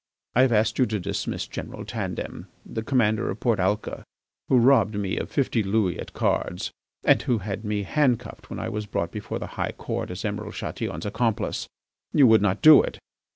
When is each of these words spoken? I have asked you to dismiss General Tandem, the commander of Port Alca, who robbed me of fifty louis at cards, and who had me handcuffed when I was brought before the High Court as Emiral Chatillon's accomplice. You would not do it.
I 0.35 0.41
have 0.41 0.51
asked 0.51 0.79
you 0.79 0.87
to 0.87 0.99
dismiss 0.99 1.45
General 1.45 1.85
Tandem, 1.85 2.47
the 2.65 2.81
commander 2.81 3.29
of 3.29 3.39
Port 3.39 3.59
Alca, 3.59 4.03
who 4.49 4.57
robbed 4.57 4.95
me 4.95 5.15
of 5.17 5.29
fifty 5.29 5.61
louis 5.61 5.99
at 5.99 6.11
cards, 6.11 6.71
and 7.03 7.21
who 7.21 7.37
had 7.37 7.63
me 7.63 7.83
handcuffed 7.83 8.49
when 8.49 8.57
I 8.57 8.67
was 8.67 8.87
brought 8.87 9.11
before 9.11 9.37
the 9.37 9.45
High 9.61 9.73
Court 9.73 10.09
as 10.09 10.23
Emiral 10.25 10.53
Chatillon's 10.53 11.05
accomplice. 11.05 11.67
You 12.13 12.25
would 12.25 12.41
not 12.41 12.63
do 12.63 12.81
it. 12.81 12.97